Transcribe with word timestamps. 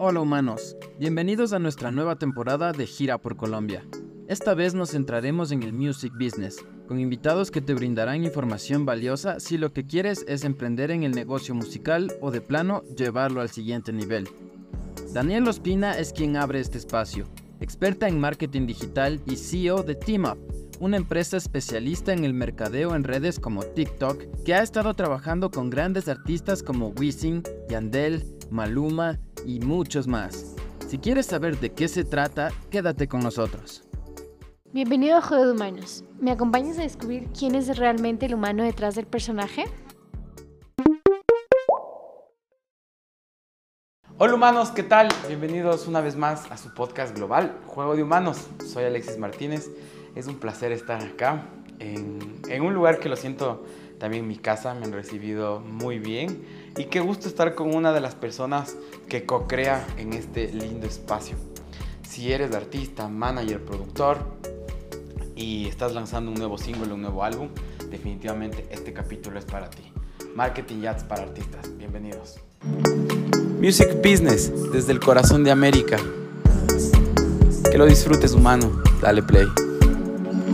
Hola 0.00 0.20
humanos, 0.20 0.76
bienvenidos 1.00 1.52
a 1.52 1.58
nuestra 1.58 1.90
nueva 1.90 2.14
temporada 2.14 2.70
de 2.70 2.86
Gira 2.86 3.18
por 3.18 3.36
Colombia. 3.36 3.84
Esta 4.28 4.54
vez 4.54 4.72
nos 4.72 4.92
centraremos 4.92 5.50
en 5.50 5.64
el 5.64 5.72
music 5.72 6.12
business, 6.12 6.64
con 6.86 7.00
invitados 7.00 7.50
que 7.50 7.60
te 7.60 7.74
brindarán 7.74 8.22
información 8.22 8.86
valiosa 8.86 9.40
si 9.40 9.58
lo 9.58 9.72
que 9.72 9.88
quieres 9.88 10.24
es 10.28 10.44
emprender 10.44 10.92
en 10.92 11.02
el 11.02 11.10
negocio 11.10 11.52
musical 11.52 12.12
o 12.20 12.30
de 12.30 12.40
plano 12.40 12.84
llevarlo 12.96 13.40
al 13.40 13.48
siguiente 13.48 13.92
nivel. 13.92 14.28
Daniel 15.12 15.48
Ospina 15.48 15.98
es 15.98 16.12
quien 16.12 16.36
abre 16.36 16.60
este 16.60 16.78
espacio, 16.78 17.26
experta 17.58 18.06
en 18.06 18.20
marketing 18.20 18.68
digital 18.68 19.20
y 19.26 19.34
CEO 19.34 19.82
de 19.82 19.96
TeamUp, 19.96 20.38
una 20.78 20.96
empresa 20.96 21.36
especialista 21.36 22.12
en 22.12 22.24
el 22.24 22.34
mercadeo 22.34 22.94
en 22.94 23.02
redes 23.02 23.40
como 23.40 23.64
TikTok, 23.64 24.44
que 24.44 24.54
ha 24.54 24.62
estado 24.62 24.94
trabajando 24.94 25.50
con 25.50 25.70
grandes 25.70 26.06
artistas 26.06 26.62
como 26.62 26.90
Wisin, 26.90 27.42
Yandel, 27.68 28.37
Maluma 28.50 29.18
y 29.44 29.60
muchos 29.60 30.06
más. 30.06 30.54
Si 30.86 30.98
quieres 30.98 31.26
saber 31.26 31.58
de 31.58 31.70
qué 31.70 31.86
se 31.88 32.04
trata, 32.04 32.50
quédate 32.70 33.08
con 33.08 33.20
nosotros. 33.20 33.84
Bienvenido 34.72 35.18
a 35.18 35.22
Juego 35.22 35.46
de 35.46 35.52
Humanos. 35.52 36.04
¿Me 36.18 36.30
acompañas 36.30 36.78
a 36.78 36.82
descubrir 36.82 37.28
quién 37.38 37.54
es 37.54 37.76
realmente 37.76 38.26
el 38.26 38.34
humano 38.34 38.64
detrás 38.64 38.94
del 38.94 39.06
personaje? 39.06 39.64
Hola 44.18 44.34
humanos, 44.34 44.70
¿qué 44.70 44.82
tal? 44.82 45.08
Bienvenidos 45.28 45.86
una 45.86 46.00
vez 46.00 46.16
más 46.16 46.50
a 46.50 46.56
su 46.56 46.74
podcast 46.74 47.14
global, 47.14 47.56
Juego 47.66 47.94
de 47.94 48.02
Humanos. 48.02 48.48
Soy 48.66 48.84
Alexis 48.84 49.18
Martínez. 49.18 49.70
Es 50.16 50.26
un 50.26 50.40
placer 50.40 50.72
estar 50.72 51.02
acá, 51.02 51.46
en, 51.78 52.40
en 52.48 52.62
un 52.62 52.74
lugar 52.74 52.98
que 52.98 53.08
lo 53.08 53.16
siento 53.16 53.64
también 53.98 54.26
mi 54.26 54.36
casa, 54.36 54.74
me 54.74 54.86
han 54.86 54.92
recibido 54.92 55.60
muy 55.60 55.98
bien 55.98 56.44
y 56.76 56.84
qué 56.84 57.00
gusto 57.00 57.28
estar 57.28 57.54
con 57.54 57.74
una 57.74 57.92
de 57.92 58.00
las 58.00 58.14
personas 58.14 58.76
que 59.08 59.24
co-crea 59.24 59.86
en 59.96 60.12
este 60.12 60.52
lindo 60.52 60.86
espacio. 60.86 61.36
Si 62.08 62.32
eres 62.32 62.54
artista, 62.54 63.08
manager, 63.08 63.64
productor 63.64 64.18
y 65.34 65.68
estás 65.68 65.94
lanzando 65.94 66.30
un 66.30 66.38
nuevo 66.38 66.58
single, 66.58 66.92
un 66.92 67.02
nuevo 67.02 67.24
álbum, 67.24 67.48
definitivamente 67.90 68.66
este 68.70 68.92
capítulo 68.92 69.38
es 69.38 69.44
para 69.44 69.70
ti. 69.70 69.92
Marketing 70.34 70.86
Ads 70.86 71.04
para 71.04 71.22
artistas, 71.22 71.76
bienvenidos. 71.76 72.40
Music 73.60 73.96
Business 73.96 74.52
desde 74.72 74.92
el 74.92 75.00
corazón 75.00 75.42
de 75.44 75.50
América. 75.50 75.96
Que 77.70 77.76
lo 77.76 77.86
disfrutes 77.86 78.32
humano, 78.32 78.82
dale 79.00 79.22
play. 79.22 79.46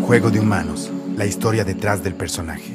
Juego 0.07 0.31
de 0.31 0.41
Humanos, 0.41 0.91
la 1.17 1.27
historia 1.27 1.65
detrás 1.65 2.03
del 2.03 2.15
personaje. 2.15 2.74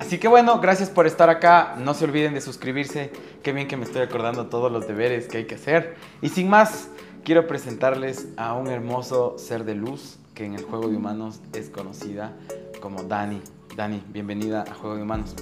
Así 0.00 0.16
que 0.16 0.28
bueno, 0.28 0.60
gracias 0.60 0.88
por 0.88 1.06
estar 1.06 1.28
acá. 1.28 1.74
No 1.76 1.92
se 1.92 2.06
olviden 2.06 2.32
de 2.32 2.40
suscribirse. 2.40 3.12
Qué 3.42 3.52
bien 3.52 3.68
que 3.68 3.76
me 3.76 3.84
estoy 3.84 4.00
acordando 4.00 4.46
todos 4.46 4.72
los 4.72 4.88
deberes 4.88 5.28
que 5.28 5.36
hay 5.36 5.44
que 5.44 5.56
hacer. 5.56 5.94
Y 6.22 6.30
sin 6.30 6.48
más, 6.48 6.88
quiero 7.22 7.46
presentarles 7.46 8.28
a 8.38 8.54
un 8.54 8.68
hermoso 8.68 9.36
ser 9.36 9.64
de 9.64 9.74
luz 9.74 10.18
que 10.34 10.46
en 10.46 10.54
el 10.54 10.64
juego 10.64 10.88
de 10.88 10.96
humanos 10.96 11.40
es 11.52 11.68
conocida 11.68 12.32
como 12.80 13.02
Dani. 13.02 13.42
Dani, 13.76 14.02
bienvenida 14.08 14.62
a 14.62 14.72
Juego 14.72 14.96
de 14.96 15.02
Humanos. 15.02 15.36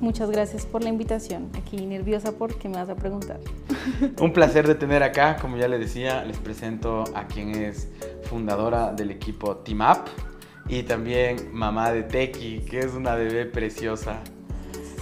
Muchas 0.00 0.30
gracias 0.30 0.64
por 0.64 0.82
la 0.82 0.88
invitación. 0.88 1.50
Aquí 1.54 1.84
nerviosa 1.84 2.32
porque 2.32 2.70
me 2.70 2.76
vas 2.76 2.88
a 2.88 2.94
preguntar. 2.94 3.38
Un 4.18 4.32
placer 4.32 4.66
de 4.66 4.76
tener 4.76 5.02
acá. 5.02 5.36
Como 5.36 5.58
ya 5.58 5.68
le 5.68 5.78
decía, 5.78 6.24
les 6.24 6.38
presento 6.38 7.04
a 7.14 7.26
quien 7.26 7.54
es 7.54 7.88
fundadora 8.22 8.94
del 8.94 9.10
equipo 9.10 9.56
Team 9.56 9.82
Up 9.82 10.29
y 10.70 10.84
también 10.84 11.48
mamá 11.52 11.90
de 11.92 12.04
Teki, 12.04 12.60
que 12.60 12.78
es 12.78 12.94
una 12.94 13.16
bebé 13.16 13.44
preciosa. 13.44 14.20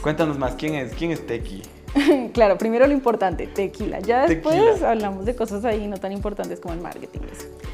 Cuéntanos 0.00 0.38
más, 0.38 0.55
¿quién 0.55 0.74
es, 0.74 0.94
quién 0.94 1.11
es 1.11 1.27
Teki? 1.27 1.62
claro, 2.33 2.56
primero 2.56 2.86
lo 2.86 2.92
importante, 2.94 3.47
tequila. 3.47 4.00
Ya 4.00 4.27
después 4.27 4.83
hablamos 4.83 5.27
de 5.27 5.36
cosas 5.36 5.66
ahí 5.66 5.86
no 5.86 5.98
tan 5.98 6.12
importantes 6.12 6.58
como 6.58 6.72
el 6.72 6.80
marketing. 6.80 7.20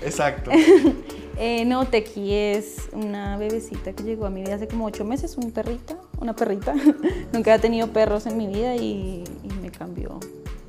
Exacto. 0.03 0.50
eh, 1.39 1.65
no, 1.65 1.87
Teki 1.87 2.34
es 2.34 2.89
una 2.92 3.39
bebecita 3.39 3.92
que 3.92 4.03
llegó 4.03 4.26
a 4.26 4.31
mi 4.31 4.43
vida 4.43 4.56
hace 4.56 4.66
como 4.66 4.87
ocho 4.87 5.05
meses, 5.05 5.37
una 5.37 5.50
perrita, 5.50 5.97
una 6.19 6.34
perrita. 6.34 6.75
Nunca 7.32 7.53
había 7.53 7.61
tenido 7.61 7.88
perros 7.88 8.26
en 8.26 8.37
mi 8.37 8.49
vida 8.49 8.75
y, 8.75 9.22
y 9.44 9.49
me 9.62 9.71
cambió 9.71 10.19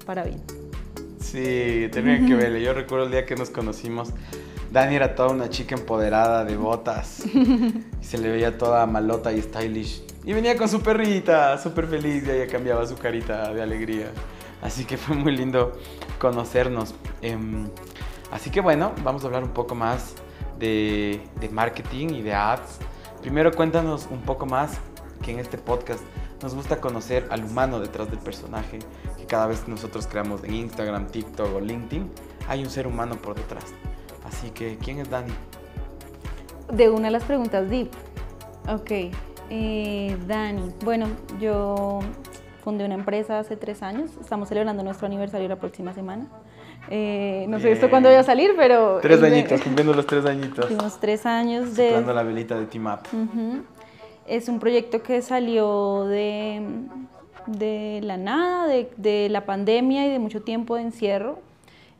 para 0.06 0.24
bien. 0.24 0.42
Sí, 1.20 1.90
tenía 1.92 2.24
que 2.24 2.36
verle. 2.36 2.62
Yo 2.62 2.74
recuerdo 2.74 3.06
el 3.06 3.12
día 3.12 3.26
que 3.26 3.36
nos 3.36 3.50
conocimos. 3.50 4.14
Dani 4.76 4.98
era 4.98 5.16
toda 5.16 5.30
una 5.30 5.50
chica 5.50 5.74
empoderada 5.74 6.44
de 6.44 6.58
botas. 6.58 7.24
y 7.34 8.04
se 8.04 8.18
le 8.18 8.30
veía 8.30 8.58
toda 8.58 8.86
malota 8.86 9.32
y 9.32 9.42
stylish. 9.42 10.04
Y 10.26 10.34
venía 10.34 10.58
con 10.58 10.68
su 10.68 10.82
perrita, 10.82 11.58
súper 11.58 11.88
feliz, 11.88 12.28
y 12.28 12.32
ella 12.32 12.52
cambiaba 12.52 12.86
su 12.86 12.98
carita 12.98 13.54
de 13.54 13.62
alegría. 13.62 14.12
Así 14.62 14.84
que 14.84 14.98
fue 14.98 15.16
muy 15.16 15.34
lindo 15.34 15.72
conocernos. 16.20 16.94
Em, 17.22 17.70
así 18.34 18.50
que 18.50 18.60
bueno, 18.60 18.92
vamos 19.02 19.24
a 19.24 19.28
hablar 19.28 19.46
un 19.46 19.52
poco 19.52 19.76
más 19.76 20.16
de, 20.60 21.22
de 21.40 21.48
marketing 21.48 22.10
y 22.10 22.22
de 22.22 22.34
ads. 22.34 22.80
Primero 23.22 23.54
cuéntanos 23.54 24.10
un 24.12 24.24
poco 24.24 24.46
más 24.46 24.80
que 25.24 25.32
en 25.32 25.40
este 25.40 25.58
podcast 25.58 26.04
nos 26.44 26.54
gusta 26.54 26.82
conocer 26.82 27.28
al 27.30 27.46
humano 27.46 27.80
detrás 27.80 28.10
del 28.10 28.20
personaje, 28.20 28.80
que 29.18 29.26
cada 29.26 29.48
vez 29.48 29.62
que 29.62 29.72
nosotros 29.72 30.06
creamos 30.06 30.44
en 30.44 30.54
Instagram, 30.54 31.08
TikTok 31.08 31.56
o 31.56 31.62
LinkedIn, 31.62 32.12
hay 32.50 32.62
un 32.62 32.70
ser 32.70 32.88
humano 32.88 33.16
por 33.16 33.36
detrás. 33.36 33.64
Así 34.26 34.50
que, 34.50 34.78
¿quién 34.78 35.00
es 35.00 35.10
Dani? 35.10 35.32
De 36.72 36.90
una 36.90 37.06
de 37.06 37.12
las 37.12 37.24
preguntas 37.24 37.70
deep. 37.70 37.90
Ok, 38.68 38.92
eh, 39.50 40.18
Dani. 40.28 40.72
Bueno, 40.84 41.08
yo 41.40 42.00
fundé 42.64 42.86
una 42.86 42.96
empresa 42.96 43.38
hace 43.38 43.56
tres 43.56 43.84
años. 43.84 44.12
Estamos 44.20 44.50
celebrando 44.50 44.82
nuestro 44.84 45.06
aniversario 45.06 45.48
la 45.48 45.58
próxima 45.58 45.94
semana. 45.94 46.28
Eh, 46.90 47.46
no 47.48 47.60
sé 47.60 47.72
esto 47.72 47.90
cuándo 47.90 48.10
voy 48.10 48.18
a 48.18 48.24
salir, 48.24 48.54
pero... 48.58 49.00
Tres 49.02 49.22
añitos, 49.22 49.62
cumpliendo 49.62 49.94
los 49.94 50.06
tres 50.06 50.26
añitos. 50.26 50.68
Tuvimos 50.68 51.00
tres 51.00 51.26
años 51.26 51.76
de... 51.76 51.90
Soplando 51.90 52.14
la 52.14 52.24
velita 52.24 52.60
de 52.60 52.66
Team 52.66 52.88
Up. 52.88 53.00
Es 54.28 54.50
un 54.50 54.60
proyecto 54.60 55.04
que 55.04 55.22
salió 55.22 56.06
de, 56.06 56.62
de 57.46 58.02
la 58.04 58.18
nada, 58.18 58.68
de, 58.68 58.92
de 58.98 59.30
la 59.30 59.46
pandemia 59.46 60.08
y 60.08 60.10
de 60.10 60.20
mucho 60.20 60.42
tiempo 60.42 60.76
de 60.76 60.82
encierro 60.82 61.40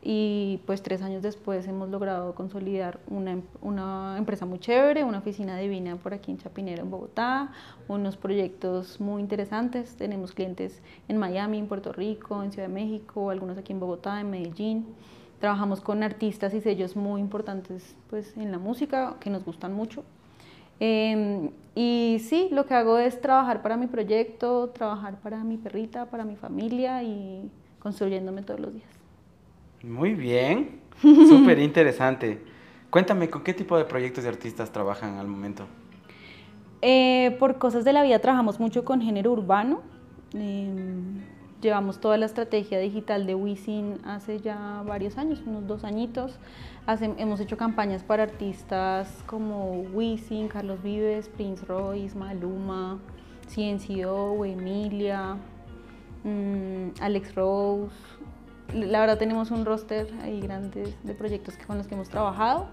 y 0.08 0.60
pues 0.66 0.82
tres 0.82 1.02
años 1.02 1.20
después 1.20 1.66
hemos 1.66 1.88
logrado 1.88 2.32
consolidar 2.36 3.00
una, 3.08 3.40
una, 3.60 4.14
empresa 4.16 4.46
muy 4.46 4.60
chévere, 4.60 5.02
una 5.02 5.18
oficina 5.18 5.58
divina 5.58 5.96
por 5.96 6.14
aquí 6.14 6.30
en 6.30 6.38
Chapinero, 6.38 6.80
en 6.82 6.92
Bogotá, 6.92 7.50
unos 7.88 8.16
proyectos 8.16 9.00
muy 9.00 9.20
interesantes. 9.20 9.96
Tenemos 9.96 10.30
clientes 10.30 10.80
en 11.08 11.16
Miami, 11.16 11.58
en 11.58 11.66
Puerto 11.66 11.92
Rico, 11.92 12.40
en 12.44 12.52
Ciudad 12.52 12.68
de 12.68 12.74
México, 12.74 13.30
algunos 13.30 13.58
aquí 13.58 13.72
en 13.72 13.80
Bogotá, 13.80 14.20
en 14.20 14.30
Medellín. 14.30 14.86
Trabajamos 15.40 15.80
con 15.80 16.04
artistas 16.04 16.54
y 16.54 16.60
sellos 16.60 16.94
muy 16.94 17.20
importantes 17.20 17.96
pues, 18.08 18.36
en 18.36 18.52
la 18.52 18.60
música 18.60 19.16
que 19.18 19.28
nos 19.28 19.44
gustan 19.44 19.74
mucho. 19.74 20.04
Eh, 20.78 21.50
y 21.74 22.18
sí, 22.20 22.48
lo 22.52 22.66
que 22.66 22.74
hago 22.74 22.98
es 22.98 23.20
trabajar 23.20 23.60
para 23.60 23.76
mi 23.76 23.88
proyecto, 23.88 24.68
trabajar 24.68 25.16
para 25.16 25.42
mi 25.42 25.56
perrita, 25.56 26.06
para 26.06 26.24
mi 26.24 26.36
familia 26.36 27.02
y 27.02 27.50
construyéndome 27.80 28.42
todos 28.42 28.60
los 28.60 28.72
días. 28.72 28.95
Muy 29.86 30.14
bien, 30.14 30.80
súper 31.00 31.60
interesante. 31.60 32.42
Cuéntame, 32.90 33.30
¿con 33.30 33.44
qué 33.44 33.54
tipo 33.54 33.78
de 33.78 33.84
proyectos 33.84 34.24
de 34.24 34.30
artistas 34.30 34.72
trabajan 34.72 35.18
al 35.18 35.28
momento? 35.28 35.66
Eh, 36.82 37.36
por 37.38 37.58
cosas 37.58 37.84
de 37.84 37.92
la 37.92 38.02
vida 38.02 38.18
trabajamos 38.18 38.58
mucho 38.58 38.84
con 38.84 39.00
género 39.00 39.30
urbano. 39.30 39.82
Eh, 40.34 40.68
llevamos 41.62 42.00
toda 42.00 42.16
la 42.16 42.26
estrategia 42.26 42.80
digital 42.80 43.26
de 43.26 43.36
Wisin 43.36 43.98
hace 44.04 44.40
ya 44.40 44.82
varios 44.84 45.18
años, 45.18 45.40
unos 45.46 45.68
dos 45.68 45.84
añitos. 45.84 46.36
Hace, 46.86 47.12
hemos 47.18 47.38
hecho 47.38 47.56
campañas 47.56 48.02
para 48.02 48.24
artistas 48.24 49.22
como 49.26 49.82
Wisin, 49.92 50.48
Carlos 50.48 50.82
Vives, 50.82 51.28
Prince 51.28 51.64
Royce, 51.64 52.18
Maluma, 52.18 52.98
CNCO, 53.54 54.44
Emilia, 54.44 55.36
mmm, 56.24 56.88
Alex 57.00 57.34
Rose, 57.36 57.94
la 58.74 59.00
verdad 59.00 59.18
tenemos 59.18 59.50
un 59.50 59.64
roster 59.64 60.08
ahí 60.22 60.40
grande 60.40 60.94
de 61.02 61.14
proyectos 61.14 61.54
con 61.66 61.78
los 61.78 61.86
que 61.86 61.94
hemos 61.94 62.08
trabajado 62.08 62.68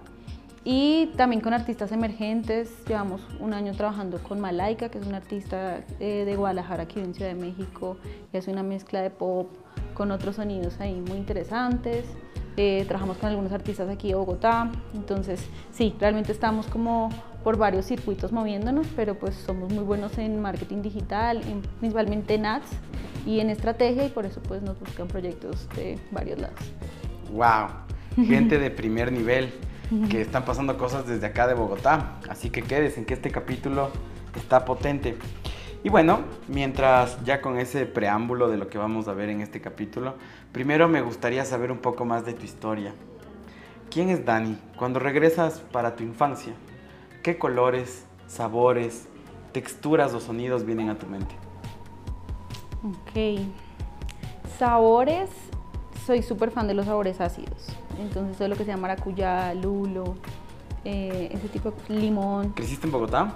y 0.66 1.08
también 1.18 1.42
con 1.42 1.54
artistas 1.54 1.92
emergentes. 1.92 2.72
Llevamos 2.88 3.22
un 3.40 3.54
año 3.54 3.74
trabajando 3.74 4.20
con 4.20 4.40
Malaika, 4.40 4.90
que 4.90 4.98
es 4.98 5.06
una 5.06 5.18
artista 5.18 5.84
eh, 6.00 6.24
de 6.26 6.36
Guadalajara 6.36 6.84
aquí 6.84 7.00
en 7.00 7.14
Ciudad 7.14 7.32
de 7.32 7.40
México, 7.40 7.98
que 8.32 8.38
hace 8.38 8.52
una 8.52 8.64
mezcla 8.64 9.02
de 9.02 9.10
pop 9.10 9.50
con 9.94 10.12
otros 10.12 10.38
sonidos 10.38 10.80
ahí 10.80 11.02
muy 11.02 11.18
interesantes. 11.18 12.06
Eh, 12.56 12.86
trabajamos 12.88 13.18
con 13.18 13.30
algunos 13.30 13.52
artistas 13.52 13.90
aquí 13.90 14.10
de 14.10 14.16
Bogotá, 14.16 14.72
entonces 14.94 15.44
sí, 15.72 15.96
realmente 16.00 16.32
estamos 16.32 16.68
como 16.68 17.10
por 17.44 17.58
varios 17.58 17.86
circuitos 17.86 18.32
moviéndonos, 18.32 18.86
pero 18.96 19.16
pues 19.16 19.34
somos 19.34 19.74
muy 19.74 19.84
buenos 19.84 20.18
en 20.20 20.40
marketing 20.40 20.84
digital, 20.84 21.42
principalmente 21.80 22.36
en 22.36 22.46
ads 22.46 22.68
y 23.26 23.40
en 23.40 23.50
estrategia 23.50 24.06
y 24.06 24.10
por 24.10 24.28
eso 24.28 24.40
pues 24.42 24.62
nos 24.62 24.80
buscan 24.80 25.08
proyectos 25.08 25.68
de 25.76 25.98
varios 26.12 26.40
lados. 26.40 26.60
¡Wow! 27.32 27.70
Gente 28.28 28.60
de 28.60 28.70
primer 28.70 29.12
nivel 29.12 29.52
que 30.10 30.22
están 30.22 30.46
pasando 30.46 30.78
cosas 30.78 31.08
desde 31.08 31.26
acá 31.26 31.48
de 31.48 31.56
Bogotá, 31.56 32.20
así 32.30 32.50
que 32.50 32.62
quédense 32.62 33.00
en 33.00 33.06
que 33.06 33.16
este 33.16 33.32
capítulo 33.32 33.90
está 34.36 34.64
potente. 34.64 35.18
Y 35.84 35.90
bueno, 35.90 36.22
mientras 36.48 37.22
ya 37.26 37.42
con 37.42 37.58
ese 37.60 37.86
preámbulo 37.86 38.50
de 38.50 38.56
lo 38.56 38.70
que 38.70 38.78
vamos 38.78 39.10
a 39.10 39.14
ver 39.14 39.28
en 39.28 39.42
este 39.42 39.60
capítulo, 39.60 40.16
primero 40.54 40.88
me 40.88 41.02
gustaría 41.02 41.44
saber 41.44 41.74
un 41.74 41.80
poco 41.80 42.06
más 42.06 42.26
de 42.26 42.34
tu 42.34 42.46
historia. 42.46 42.94
¿Quién 43.92 44.10
es 44.10 44.26
Dani? 44.26 44.58
Cuando 44.78 45.00
regresas 45.00 45.60
para 45.60 45.98
tu 45.98 46.04
infancia, 46.04 46.54
¿qué 47.22 47.38
colores, 47.38 48.06
sabores, 48.28 49.10
texturas 49.52 50.14
o 50.14 50.22
sonidos 50.22 50.66
vienen 50.66 50.90
a 50.90 50.98
tu 50.98 51.06
mente? 51.06 51.36
Ok. 52.84 53.42
Sabores, 54.58 55.30
soy 56.06 56.24
súper 56.24 56.52
fan 56.52 56.66
de 56.66 56.76
los 56.76 56.86
sabores 56.86 57.20
ácidos. 57.20 57.68
Entonces 58.00 58.38
todo 58.38 58.48
lo 58.48 58.56
que 58.56 58.64
sea 58.64 58.78
maracuyá, 58.78 59.54
lulo, 59.54 60.16
eh, 60.86 61.28
ese 61.34 61.50
tipo 61.50 61.72
de 61.72 61.94
limón. 61.94 62.54
¿Creciste 62.54 62.88
en 62.88 62.94
Bogotá? 62.94 63.34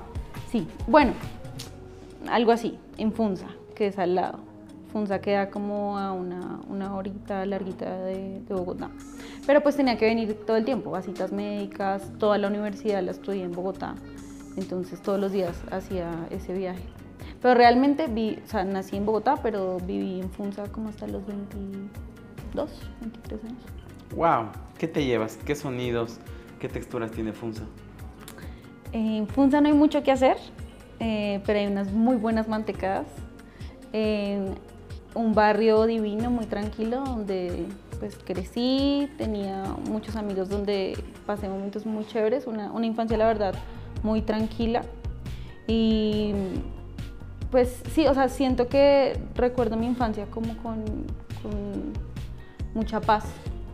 Sí, 0.49 0.65
bueno, 0.87 1.11
algo 2.29 2.51
así, 2.51 2.77
en 2.97 3.11
Funza, 3.11 3.47
que 3.75 3.87
es 3.87 3.97
al 3.97 4.15
lado. 4.15 4.39
Funza 4.91 5.19
queda 5.19 5.49
como 5.49 5.97
a 5.97 6.11
una, 6.13 6.61
una 6.69 6.95
horita 6.95 7.45
larguita 7.45 7.99
de, 8.03 8.39
de 8.39 8.53
Bogotá. 8.53 8.89
Pero 9.45 9.61
pues 9.61 9.75
tenía 9.75 9.97
que 9.97 10.05
venir 10.05 10.33
todo 10.45 10.57
el 10.57 10.65
tiempo, 10.65 10.95
a 10.95 11.01
citas 11.01 11.31
médicas, 11.31 12.11
toda 12.19 12.37
la 12.37 12.47
universidad 12.47 13.01
la 13.03 13.11
estudié 13.11 13.43
en 13.43 13.51
Bogotá. 13.51 13.95
Entonces 14.57 15.01
todos 15.01 15.19
los 15.19 15.31
días 15.31 15.55
hacía 15.71 16.27
ese 16.31 16.53
viaje. 16.53 16.83
Pero 17.41 17.53
realmente 17.53 18.07
vi, 18.07 18.39
o 18.43 18.47
sea, 18.47 18.63
nací 18.63 18.97
en 18.97 19.05
Bogotá, 19.05 19.37
pero 19.41 19.77
viví 19.77 20.19
en 20.19 20.29
Funza 20.31 20.63
como 20.71 20.89
hasta 20.89 21.07
los 21.07 21.25
22, 21.27 22.69
23 23.01 23.43
años. 23.43 23.63
¡Wow! 24.15 24.47
¿Qué 24.77 24.87
te 24.87 25.05
llevas? 25.05 25.37
¿Qué 25.37 25.53
sonidos? 25.53 26.19
¿Qué 26.59 26.67
texturas 26.67 27.11
tiene 27.11 27.33
Funza? 27.33 27.63
En 28.91 29.27
Funza 29.27 29.61
no 29.61 29.67
hay 29.67 29.73
mucho 29.73 30.01
que 30.01 30.11
hacer, 30.11 30.37
eh, 30.99 31.41
pero 31.45 31.59
hay 31.59 31.67
unas 31.67 31.91
muy 31.91 32.15
buenas 32.15 32.47
mantecadas. 32.47 33.07
En 33.93 34.55
un 35.13 35.33
barrio 35.33 35.85
divino, 35.85 36.29
muy 36.29 36.45
tranquilo, 36.45 37.03
donde 37.03 37.65
pues 37.99 38.17
crecí, 38.23 39.09
tenía 39.17 39.63
muchos 39.89 40.15
amigos 40.15 40.49
donde 40.49 40.97
pasé 41.25 41.49
momentos 41.49 41.85
muy 41.85 42.05
chéveres, 42.05 42.45
una, 42.45 42.71
una 42.71 42.85
infancia 42.85 43.17
la 43.17 43.25
verdad 43.25 43.55
muy 44.03 44.21
tranquila. 44.21 44.83
Y 45.67 46.33
pues 47.51 47.81
sí, 47.91 48.07
o 48.07 48.13
sea, 48.13 48.29
siento 48.29 48.67
que 48.67 49.19
recuerdo 49.35 49.77
mi 49.77 49.87
infancia 49.87 50.25
como 50.27 50.55
con, 50.57 50.83
mucha 52.73 52.99
paz 53.01 53.23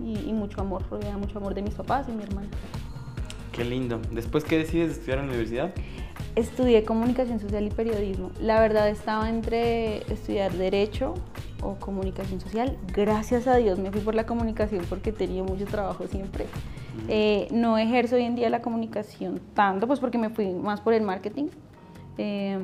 y, 0.02 0.30
y, 0.30 0.34
mucho 0.34 0.62
amor, 0.62 0.84
rodeada 0.90 1.18
mucho 1.18 1.40
amor 1.40 1.54
de 1.54 1.62
mis 1.62 1.74
papás 1.74 2.08
y 2.08 2.12
mi 2.14 2.24
hermana. 2.24 2.48
Qué 3.52 3.66
lindo. 3.66 4.00
¿Después 4.12 4.44
qué 4.44 4.60
decides 4.60 4.92
estudiar 4.92 5.20
en 5.20 5.26
la 5.26 5.32
universidad? 5.32 5.74
Estudié 6.36 6.84
comunicación 6.84 7.40
social 7.40 7.66
y 7.66 7.70
periodismo. 7.70 8.32
La 8.42 8.60
verdad 8.60 8.90
estaba 8.90 9.30
entre 9.30 9.98
estudiar 10.12 10.52
derecho 10.54 11.14
o 11.62 11.76
comunicación 11.76 12.42
social. 12.42 12.78
Gracias 12.94 13.48
a 13.48 13.56
Dios 13.56 13.80
me 13.80 13.92
fui 13.92 14.02
por 14.02 14.16
la 14.16 14.26
comunicación 14.26 14.86
porque 14.90 15.12
tenía 15.12 15.44
mucho 15.44 15.66
trabajo 15.66 16.08
siempre. 16.08 16.48
Eh, 17.08 17.48
no 17.52 17.78
ejerzo 17.78 18.16
hoy 18.16 18.24
en 18.24 18.36
día 18.36 18.50
la 18.50 18.62
comunicación 18.62 19.42
tanto, 19.54 19.88
pues 19.88 20.00
porque 20.00 20.18
me 20.18 20.30
fui 20.30 20.54
más 20.54 20.82
por 20.82 20.94
el 20.94 21.04
marketing. 21.04 21.48
Eh, 22.18 22.60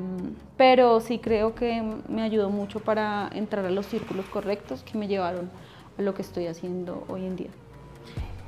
pero 0.56 1.00
sí 1.00 1.18
creo 1.18 1.54
que 1.54 1.82
me 2.08 2.22
ayudó 2.22 2.50
mucho 2.50 2.80
para 2.80 3.30
entrar 3.34 3.64
a 3.64 3.70
los 3.70 3.86
círculos 3.86 4.26
correctos 4.26 4.82
que 4.84 4.96
me 4.96 5.08
llevaron 5.08 5.50
a 5.98 6.02
lo 6.02 6.14
que 6.14 6.22
estoy 6.22 6.46
haciendo 6.46 7.04
hoy 7.08 7.24
en 7.24 7.36
día. 7.36 7.50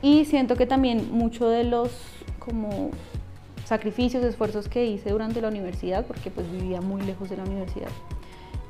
Y 0.00 0.24
siento 0.24 0.56
que 0.56 0.66
también 0.66 1.12
mucho 1.12 1.48
de 1.48 1.64
los 1.64 1.90
como 2.38 2.90
sacrificios, 3.72 4.22
esfuerzos 4.22 4.68
que 4.68 4.84
hice 4.84 5.08
durante 5.08 5.40
la 5.40 5.48
universidad, 5.48 6.04
porque 6.04 6.30
pues 6.30 6.50
vivía 6.52 6.82
muy 6.82 7.00
lejos 7.00 7.30
de 7.30 7.38
la 7.38 7.44
universidad 7.44 7.88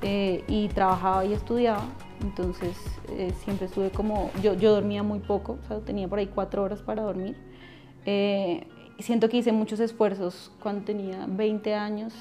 eh, 0.00 0.44
y 0.46 0.68
trabajaba 0.68 1.24
y 1.24 1.32
estudiaba, 1.32 1.82
entonces 2.22 2.76
eh, 3.08 3.32
siempre 3.42 3.66
estuve 3.66 3.90
como, 3.90 4.30
yo, 4.40 4.54
yo 4.54 4.70
dormía 4.70 5.02
muy 5.02 5.18
poco, 5.18 5.58
o 5.60 5.66
sea, 5.66 5.80
tenía 5.80 6.06
por 6.06 6.20
ahí 6.20 6.28
cuatro 6.28 6.62
horas 6.62 6.82
para 6.82 7.02
dormir. 7.02 7.36
Eh, 8.06 8.64
siento 9.00 9.28
que 9.28 9.38
hice 9.38 9.50
muchos 9.50 9.80
esfuerzos 9.80 10.52
cuando 10.62 10.84
tenía 10.84 11.26
20 11.26 11.74
años, 11.74 12.14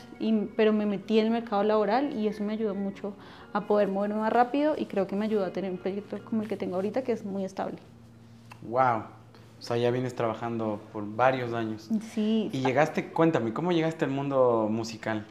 pero 0.57 0.73
me 0.73 0.87
metí 0.87 1.19
en 1.19 1.27
el 1.27 1.31
mercado 1.31 1.63
laboral 1.63 2.17
y 2.17 2.27
eso 2.27 2.43
me 2.43 2.53
ayudó 2.53 2.73
mucho 2.73 3.13
a 3.53 3.61
poder 3.67 3.89
moverme 3.89 4.15
más 4.15 4.33
rápido 4.33 4.73
y 4.75 4.87
creo 4.87 5.05
que 5.05 5.15
me 5.15 5.25
ayudó 5.25 5.45
a 5.45 5.51
tener 5.51 5.69
un 5.69 5.77
proyecto 5.77 6.17
como 6.25 6.41
el 6.41 6.47
que 6.47 6.57
tengo 6.57 6.77
ahorita 6.77 7.03
que 7.03 7.11
es 7.11 7.23
muy 7.23 7.45
estable. 7.45 7.77
¡Wow! 8.63 9.20
O 9.61 9.63
sea, 9.63 9.77
ya 9.77 9.91
vienes 9.91 10.15
trabajando 10.15 10.81
por 10.91 11.05
varios 11.15 11.53
años. 11.53 11.87
Sí. 12.13 12.49
Y 12.51 12.61
llegaste, 12.65 13.11
cuéntame, 13.11 13.53
¿cómo 13.53 13.71
llegaste 13.71 14.05
al 14.05 14.11
mundo 14.11 14.67
musical? 14.71 15.23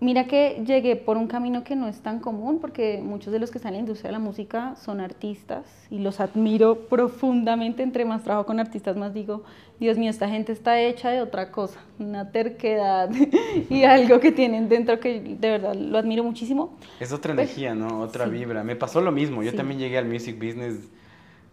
Mira 0.00 0.26
que 0.26 0.64
llegué 0.66 0.96
por 0.96 1.16
un 1.16 1.28
camino 1.28 1.62
que 1.62 1.76
no 1.76 1.86
es 1.86 2.00
tan 2.00 2.18
común 2.18 2.58
porque 2.60 3.00
muchos 3.00 3.32
de 3.32 3.38
los 3.38 3.52
que 3.52 3.58
están 3.58 3.74
en 3.74 3.74
la 3.74 3.80
industria 3.80 4.08
de 4.08 4.12
la 4.14 4.18
música 4.18 4.74
son 4.74 5.00
artistas 5.00 5.64
y 5.90 5.98
los 5.98 6.18
admiro 6.18 6.74
profundamente. 6.88 7.82
Entre 7.84 8.04
más 8.06 8.24
trabajo 8.24 8.46
con 8.46 8.58
artistas, 8.58 8.96
más 8.96 9.12
digo, 9.14 9.44
Dios 9.78 9.98
mío, 9.98 10.10
esta 10.10 10.28
gente 10.28 10.50
está 10.50 10.80
hecha 10.80 11.10
de 11.10 11.20
otra 11.20 11.52
cosa, 11.52 11.78
una 12.00 12.32
terquedad 12.32 13.10
y 13.70 13.84
algo 13.84 14.18
que 14.18 14.32
tienen 14.32 14.68
dentro 14.70 14.98
que 14.98 15.20
de 15.20 15.50
verdad 15.50 15.74
lo 15.74 15.98
admiro 15.98 16.24
muchísimo. 16.24 16.76
Es 16.98 17.12
otra 17.12 17.32
energía, 17.32 17.74
¿no? 17.74 18.00
Otra 18.00 18.24
sí. 18.24 18.30
vibra. 18.32 18.64
Me 18.64 18.76
pasó 18.76 19.02
lo 19.02 19.12
mismo. 19.12 19.42
Yo 19.42 19.50
Sí. 19.50 19.56
también 19.58 19.78
llegué 19.78 19.98
al 19.98 20.06
music 20.06 20.36
business 20.36 20.88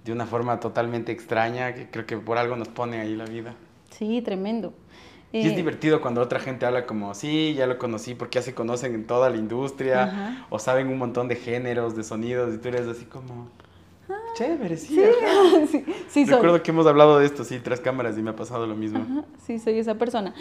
de 0.06 0.12
una 0.12 0.26
forma 0.26 0.60
totalmente 0.60 1.12
extraña, 1.12 1.74
que 1.76 1.90
creo 1.90 2.06
que 2.06 2.18
por 2.18 2.38
algo 2.38 2.56
nos 2.56 2.68
pone 2.70 3.00
ahí 3.00 3.16
la 3.16 3.26
vida. 3.26 3.56
Sí, 3.92 4.22
tremendo. 4.22 4.74
Y 5.32 5.42
es 5.42 5.54
Eh, 5.54 5.56
divertido 5.56 6.02
cuando 6.02 6.22
otra 6.22 6.40
gente 6.40 6.66
habla 6.66 6.86
como, 6.88 7.14
sí, 7.14 7.54
ya 7.56 7.68
lo 7.68 7.78
conocí 7.78 8.16
porque 8.16 8.40
ya 8.40 8.42
se 8.42 8.56
conocen 8.56 8.96
en 8.96 9.06
toda 9.06 9.30
la 9.30 9.38
industria, 9.38 10.04
Ajá. 10.04 10.48
o 10.50 10.58
saben 10.58 10.88
un 10.88 10.98
montón 10.98 11.28
de 11.28 11.36
géneros, 11.36 11.96
de 11.96 12.04
sonidos, 12.04 12.54
y 12.56 12.58
tú 12.58 12.70
eres 12.70 12.88
así 12.88 13.06
como, 13.06 13.48
chévere, 14.36 14.78
sí. 14.78 15.00
Ah. 15.00 15.10
Sí, 15.12 15.26
ajá". 15.26 15.68
sí, 15.72 15.86
sí 16.08 16.26
soy. 16.26 16.34
Recuerdo 16.34 16.64
que 16.64 16.72
hemos 16.72 16.88
hablado 16.88 17.20
de 17.20 17.26
esto, 17.28 17.44
sí, 17.44 17.60
tras 17.60 17.80
cámaras, 17.80 18.18
y 18.18 18.22
me 18.24 18.32
ha 18.32 18.36
pasado 18.36 18.66
lo 18.66 18.76
mismo. 18.76 19.00
Ajá, 19.00 19.24
Sí, 19.46 19.60
soy 19.60 19.78
esa 19.78 19.96
persona. 19.96 20.34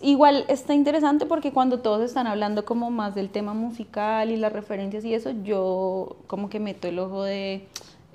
Igual 0.00 0.44
está 0.48 0.74
interesante 0.74 1.26
porque 1.26 1.52
cuando 1.52 1.80
todos 1.80 2.02
están 2.04 2.26
hablando 2.28 2.64
como 2.64 2.90
más 2.92 3.14
del 3.16 3.30
tema 3.30 3.52
musical 3.54 4.30
y 4.30 4.36
las 4.36 4.52
referencias 4.52 5.04
y 5.04 5.14
eso, 5.14 5.32
yo 5.42 6.16
como 6.28 6.48
que 6.50 6.60
meto 6.60 6.86
el 6.86 6.98
ojo 7.00 7.24
de 7.24 7.66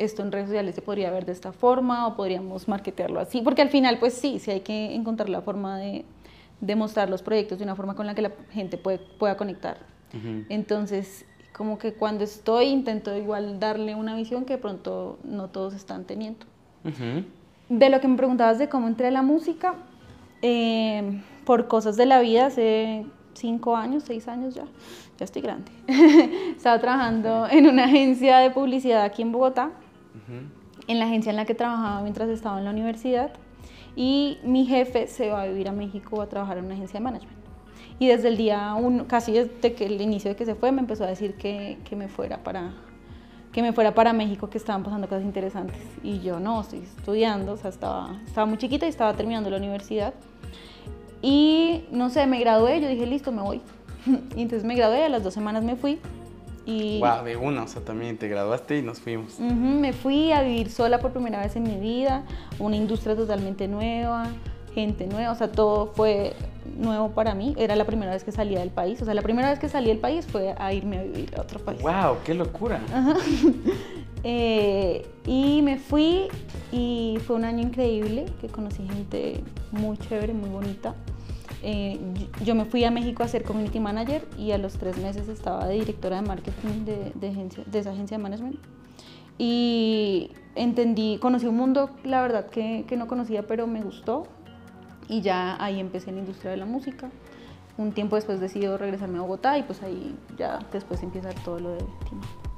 esto 0.03 0.21
en 0.21 0.31
redes 0.31 0.47
sociales 0.47 0.75
se 0.75 0.81
podría 0.81 1.11
ver 1.11 1.25
de 1.25 1.31
esta 1.31 1.51
forma 1.51 2.07
o 2.07 2.15
podríamos 2.15 2.67
marketearlo 2.67 3.19
así, 3.19 3.41
porque 3.41 3.61
al 3.61 3.69
final 3.69 3.99
pues 3.99 4.13
sí, 4.13 4.39
sí 4.39 4.51
hay 4.51 4.61
que 4.61 4.93
encontrar 4.93 5.29
la 5.29 5.41
forma 5.41 5.77
de, 5.77 6.05
de 6.59 6.75
mostrar 6.75 7.09
los 7.09 7.21
proyectos 7.21 7.57
de 7.59 7.63
una 7.63 7.75
forma 7.75 7.95
con 7.95 8.07
la 8.07 8.15
que 8.15 8.21
la 8.21 8.31
gente 8.51 8.77
puede, 8.77 8.99
pueda 8.99 9.37
conectar. 9.37 9.77
Ujú. 10.13 10.45
Entonces, 10.49 11.25
como 11.53 11.77
que 11.77 11.93
cuando 11.93 12.23
estoy 12.23 12.65
intento 12.65 13.15
igual 13.15 13.59
darle 13.59 13.95
una 13.95 14.15
visión 14.15 14.45
que 14.45 14.53
de 14.53 14.59
pronto 14.59 15.19
no 15.23 15.49
todos 15.49 15.73
están 15.73 16.05
teniendo. 16.05 16.45
Ujú. 16.83 17.25
De 17.69 17.89
lo 17.89 18.01
que 18.01 18.07
me 18.07 18.17
preguntabas 18.17 18.57
de 18.59 18.69
cómo 18.69 18.87
entré 18.87 19.07
a 19.07 19.11
la 19.11 19.21
música, 19.21 19.75
eh, 20.41 21.21
por 21.45 21.67
cosas 21.67 21.97
de 21.97 22.05
la 22.05 22.19
vida, 22.19 22.47
hace 22.47 23.05
cinco 23.33 23.75
años, 23.75 24.03
seis 24.05 24.27
años 24.27 24.55
ya, 24.55 24.65
ya 25.17 25.25
estoy 25.25 25.41
grande. 25.41 25.71
Estaba 26.57 26.79
trabajando 26.79 27.47
en 27.49 27.67
una 27.67 27.85
agencia 27.85 28.39
de 28.39 28.51
publicidad 28.51 29.03
aquí 29.03 29.21
en 29.21 29.31
Bogotá, 29.31 29.71
En 30.87 30.99
la 30.99 31.05
agencia 31.05 31.29
en 31.29 31.35
la 31.35 31.45
que 31.45 31.53
trabajaba 31.53 32.01
mientras 32.01 32.29
estaba 32.29 32.59
en 32.59 32.65
la 32.65 32.71
universidad, 32.71 33.31
y 33.95 34.39
mi 34.43 34.65
jefe 34.65 35.07
se 35.07 35.29
va 35.29 35.43
a 35.43 35.47
vivir 35.47 35.67
a 35.67 35.71
México 35.71 36.21
a 36.21 36.27
trabajar 36.27 36.57
en 36.57 36.65
una 36.65 36.75
agencia 36.75 36.99
de 36.99 37.03
management. 37.03 37.37
Y 37.99 38.07
desde 38.07 38.29
el 38.29 38.37
día 38.37 38.73
uno, 38.73 39.07
casi 39.07 39.33
desde 39.33 39.73
que 39.73 39.85
el 39.85 40.01
inicio 40.01 40.31
de 40.31 40.35
que 40.35 40.45
se 40.45 40.55
fue, 40.55 40.71
me 40.71 40.81
empezó 40.81 41.03
a 41.03 41.07
decir 41.07 41.35
que, 41.35 41.77
que 41.83 41.95
me 41.95 42.07
fuera 42.07 42.43
para 42.43 42.73
que 43.51 43.61
me 43.61 43.73
fuera 43.73 43.93
para 43.93 44.13
México, 44.13 44.49
que 44.49 44.57
estaban 44.57 44.83
pasando 44.83 45.07
cosas 45.07 45.23
interesantes. 45.23 45.81
Y 46.03 46.19
yo 46.19 46.39
no, 46.39 46.61
estoy 46.61 46.79
estudiando, 46.79 47.53
o 47.53 47.57
sea, 47.57 47.69
estaba, 47.69 48.19
estaba 48.25 48.45
muy 48.45 48.57
chiquita 48.57 48.85
y 48.85 48.89
estaba 48.89 49.13
terminando 49.13 49.49
la 49.49 49.57
universidad. 49.57 50.13
Y 51.21 51.83
no 51.91 52.09
sé, 52.09 52.25
me 52.27 52.39
gradué, 52.39 52.79
yo 52.81 52.87
dije, 52.87 53.05
listo, 53.05 53.31
me 53.31 53.41
voy. 53.41 53.61
Y 54.35 54.41
entonces 54.41 54.63
me 54.63 54.75
gradué, 54.75 55.03
a 55.03 55.09
las 55.09 55.23
dos 55.23 55.33
semanas 55.33 55.63
me 55.63 55.75
fui. 55.75 55.99
Y 56.65 56.99
Wow, 56.99 57.23
de 57.23 57.37
una, 57.37 57.63
o 57.63 57.67
sea, 57.67 57.81
también 57.81 58.17
te 58.17 58.27
graduaste 58.27 58.77
y 58.77 58.81
nos 58.81 58.99
fuimos. 58.99 59.39
Me 59.39 59.93
fui 59.93 60.31
a 60.31 60.41
vivir 60.41 60.69
sola 60.69 60.99
por 60.99 61.11
primera 61.11 61.41
vez 61.41 61.55
en 61.55 61.63
mi 61.63 61.77
vida, 61.77 62.23
una 62.59 62.75
industria 62.75 63.15
totalmente 63.15 63.67
nueva, 63.67 64.27
gente 64.73 65.07
nueva, 65.07 65.31
o 65.31 65.35
sea, 65.35 65.51
todo 65.51 65.87
fue 65.95 66.33
nuevo 66.77 67.09
para 67.09 67.33
mí. 67.33 67.55
Era 67.57 67.75
la 67.75 67.85
primera 67.85 68.11
vez 68.11 68.23
que 68.23 68.31
salía 68.31 68.59
del 68.59 68.69
país, 68.69 69.01
o 69.01 69.05
sea, 69.05 69.13
la 69.13 69.21
primera 69.21 69.49
vez 69.49 69.59
que 69.59 69.69
salí 69.69 69.87
del 69.87 69.99
país 69.99 70.25
fue 70.27 70.55
a 70.57 70.73
irme 70.73 70.99
a 70.99 71.03
vivir 71.03 71.33
a 71.35 71.41
otro 71.41 71.59
país. 71.59 71.81
Wow, 71.81 72.17
qué 72.23 72.33
locura. 72.33 72.79
Eh, 74.23 75.03
y 75.25 75.63
me 75.63 75.77
fui 75.77 76.27
y 76.71 77.17
fue 77.25 77.37
un 77.37 77.43
año 77.43 77.61
increíble, 77.61 78.27
que 78.39 78.49
conocí 78.49 78.87
gente 78.87 79.43
muy 79.71 79.97
chévere, 79.97 80.31
muy 80.31 80.47
bonita. 80.47 80.93
Eh, 81.63 81.99
yo- 82.43 82.55
me 82.55 82.65
fui 82.65 82.83
a 82.83 82.91
México 82.91 83.23
a 83.23 83.27
ser 83.27 83.43
community 83.43 83.79
manager 83.79 84.27
y 84.37 84.51
a 84.51 84.57
los 84.57 84.73
tres 84.73 84.97
meses 84.97 85.27
estaba 85.27 85.67
de 85.67 85.75
directora 85.75 86.15
de 86.21 86.27
marketing 86.27 86.85
de, 86.85 87.11
de 87.15 87.29
agencia- 87.29 87.63
de 87.65 87.79
esa 87.79 87.91
agencia 87.91 88.17
de 88.17 88.23
management. 88.23 88.57
Y 89.37 90.31
entendí, 90.55 91.17
conocí 91.19 91.45
un 91.47 91.57
mundo, 91.57 91.89
la 92.03 92.21
verdad, 92.21 92.47
que, 92.49 92.85
que 92.87 92.95
no 92.97 93.07
conocía, 93.07 93.47
pero 93.47 93.67
me 93.67 93.81
gustó. 93.81 94.27
Y 95.07 95.21
ya 95.21 95.61
ahí 95.63 95.79
empecé 95.79 96.09
en 96.09 96.15
la 96.17 96.21
industria 96.21 96.51
de 96.51 96.57
la 96.57 96.65
música. 96.65 97.09
un 97.77 97.93
tiempo 97.93 98.15
después 98.15 98.39
decido 98.39 98.77
regresarme 98.77 99.17
a 99.17 99.21
Bogotá 99.21 99.57
y 99.57 99.63
pues 99.63 99.81
ahí 99.81 100.15
ya 100.37 100.59
después 100.71 101.01
empieza 101.01 101.29
todo 101.43 101.57
lo 101.57 101.69
de 101.71 101.77
Team 101.77 102.19
Up. 102.19 102.49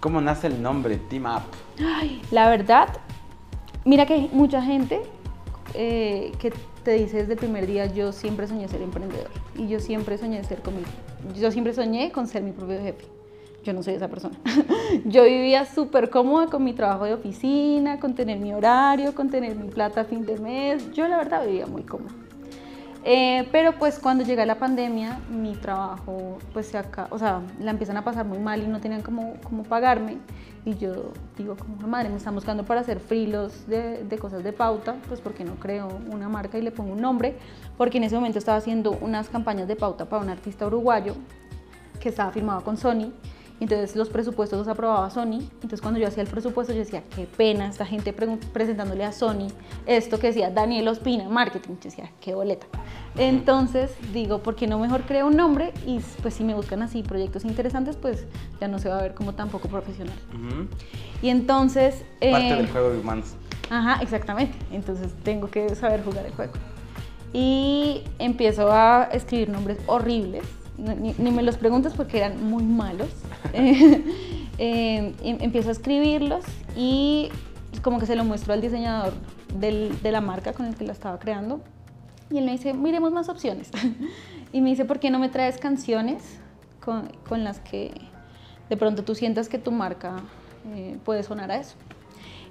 ¿Cómo 0.00 0.20
nace 0.20 0.48
el 0.48 0.60
nombre 0.60 0.96
Team 0.96 1.24
Up? 1.24 1.42
Ay, 1.82 2.20
la 2.32 2.48
verdad, 2.50 2.88
mira 3.86 4.04
que 4.04 4.14
hay 4.14 4.30
mucha 4.32 4.60
gente 4.60 5.00
eh, 5.76 6.32
que 6.38 6.52
te 6.84 6.92
dice 6.92 7.18
desde 7.18 7.34
el 7.34 7.38
primer 7.38 7.66
día, 7.66 7.86
yo 7.86 8.12
siempre 8.12 8.46
soñé 8.46 8.66
ser 8.68 8.82
emprendedor 8.82 9.28
y 9.56 9.68
yo 9.68 9.78
siempre 9.78 10.16
soñé 10.18 10.42
ser 10.44 10.62
conmigo. 10.62 10.88
Yo 11.38 11.50
siempre 11.50 11.74
soñé 11.74 12.10
con 12.12 12.26
ser 12.26 12.42
mi 12.42 12.52
propio 12.52 12.80
jefe. 12.80 13.04
Yo 13.62 13.72
no 13.72 13.82
soy 13.82 13.94
esa 13.94 14.08
persona. 14.08 14.36
yo 15.04 15.24
vivía 15.24 15.66
súper 15.66 16.08
cómoda 16.08 16.46
con 16.46 16.64
mi 16.64 16.72
trabajo 16.72 17.04
de 17.04 17.14
oficina, 17.14 18.00
con 18.00 18.14
tener 18.14 18.38
mi 18.38 18.54
horario, 18.54 19.14
con 19.14 19.28
tener 19.28 19.56
mi 19.56 19.68
plata 19.68 20.02
a 20.02 20.04
fin 20.04 20.24
de 20.24 20.38
mes. 20.38 20.90
Yo 20.92 21.06
la 21.08 21.16
verdad 21.16 21.44
vivía 21.44 21.66
muy 21.66 21.82
cómoda. 21.82 22.14
Eh, 23.08 23.48
pero 23.52 23.70
pues 23.78 24.00
cuando 24.00 24.24
llega 24.24 24.44
la 24.44 24.56
pandemia, 24.56 25.20
mi 25.30 25.54
trabajo, 25.54 26.38
pues 26.52 26.66
se 26.66 26.76
acá, 26.76 27.06
o 27.10 27.20
sea, 27.20 27.40
la 27.60 27.70
empiezan 27.70 27.96
a 27.96 28.02
pasar 28.02 28.26
muy 28.26 28.40
mal 28.40 28.60
y 28.60 28.66
no 28.66 28.80
tenían 28.80 29.02
cómo, 29.02 29.34
cómo 29.44 29.62
pagarme. 29.62 30.18
Y 30.64 30.74
yo 30.74 31.12
digo, 31.38 31.54
como 31.56 31.86
madre, 31.86 32.08
me 32.08 32.16
están 32.16 32.34
buscando 32.34 32.64
para 32.64 32.80
hacer 32.80 32.98
frilos 32.98 33.68
de, 33.68 34.02
de, 34.02 34.18
cosas 34.18 34.42
de 34.42 34.52
pauta, 34.52 34.96
pues 35.06 35.20
porque 35.20 35.44
no 35.44 35.54
creo 35.54 36.00
una 36.10 36.28
marca 36.28 36.58
y 36.58 36.62
le 36.62 36.72
pongo 36.72 36.94
un 36.94 37.00
nombre, 37.00 37.36
porque 37.76 37.98
en 37.98 38.04
ese 38.04 38.16
momento 38.16 38.40
estaba 38.40 38.58
haciendo 38.58 38.98
unas 39.00 39.28
campañas 39.28 39.68
de 39.68 39.76
pauta 39.76 40.06
para 40.06 40.24
un 40.24 40.28
artista 40.28 40.66
uruguayo 40.66 41.14
que 42.00 42.08
estaba 42.08 42.32
firmado 42.32 42.64
con 42.64 42.76
Sony 42.76 43.12
entonces 43.60 43.96
los 43.96 44.08
presupuestos 44.08 44.58
los 44.58 44.68
aprobaba 44.68 45.08
Sony. 45.10 45.40
Entonces 45.54 45.80
cuando 45.80 45.98
yo 45.98 46.06
hacía 46.06 46.22
el 46.22 46.28
presupuesto 46.28 46.72
yo 46.72 46.80
decía, 46.80 47.02
qué 47.14 47.26
pena 47.26 47.68
esta 47.68 47.86
gente 47.86 48.12
presentándole 48.12 49.04
a 49.04 49.12
Sony 49.12 49.48
esto 49.86 50.18
que 50.18 50.28
decía 50.28 50.50
Daniel 50.50 50.88
Ospina, 50.88 51.28
marketing. 51.28 51.74
Yo 51.74 51.84
decía, 51.84 52.10
qué 52.20 52.34
boleta. 52.34 52.66
Entonces 53.16 53.92
digo, 54.12 54.42
¿por 54.42 54.56
qué 54.56 54.66
no 54.66 54.78
mejor 54.78 55.02
creo 55.02 55.26
un 55.26 55.36
nombre? 55.36 55.72
Y 55.86 56.00
pues 56.20 56.34
si 56.34 56.44
me 56.44 56.54
buscan 56.54 56.82
así 56.82 57.02
proyectos 57.02 57.44
interesantes, 57.44 57.96
pues 57.96 58.26
ya 58.60 58.68
no 58.68 58.78
se 58.78 58.88
va 58.88 58.98
a 58.98 59.02
ver 59.02 59.14
como 59.14 59.34
tampoco 59.34 59.68
profesional. 59.68 60.16
Y 61.22 61.30
entonces... 61.30 62.04
Parte 62.20 62.54
del 62.54 62.64
eh, 62.66 62.68
juego 62.70 62.90
de 62.90 62.98
humanos. 62.98 63.34
Ajá, 63.70 64.02
exactamente. 64.02 64.56
Entonces 64.70 65.14
tengo 65.22 65.48
que 65.48 65.74
saber 65.74 66.04
jugar 66.04 66.26
el 66.26 66.32
juego. 66.32 66.52
Y 67.32 68.02
empiezo 68.18 68.70
a 68.70 69.08
escribir 69.12 69.48
nombres 69.48 69.78
horribles 69.86 70.44
ni, 70.78 71.30
me 71.30 71.42
los 71.42 71.56
preguntes 71.56 71.92
porque 71.94 72.18
eran 72.18 72.42
muy 72.44 72.64
malos. 72.64 73.08
Eh, 74.58 75.12
em, 75.22 75.36
empiezo 75.42 75.68
a 75.68 75.72
escribirlos 75.72 76.42
y 76.74 77.28
como 77.82 77.98
que 77.98 78.06
se 78.06 78.16
lo 78.16 78.24
muestro 78.24 78.54
al 78.54 78.62
diseñador 78.62 79.12
de 79.54 80.10
la 80.10 80.22
marca 80.22 80.54
con 80.54 80.64
el 80.64 80.74
que 80.74 80.84
la 80.84 80.92
estaba 80.92 81.18
creando. 81.18 81.60
Y 82.30 82.38
él 82.38 82.44
me 82.44 82.52
dice, 82.52 82.72
miremos 82.72 83.12
más 83.12 83.28
opciones. 83.28 83.70
y 84.52 84.60
me 84.60 84.70
dice, 84.70 84.84
¿por 84.84 84.98
qué 84.98 85.10
no 85.10 85.18
me 85.18 85.28
traes 85.28 85.58
canciones 85.58 86.38
con, 86.82 87.10
con 87.28 87.44
las 87.44 87.60
que 87.60 87.92
de 88.68 88.76
pronto 88.76 89.04
tú 89.04 89.14
sientas 89.14 89.48
que 89.48 89.58
tu 89.58 89.72
marca 89.72 90.16
eh, 90.74 90.98
puede 91.04 91.22
sonar 91.22 91.50
a 91.50 91.56
eso? 91.56 91.76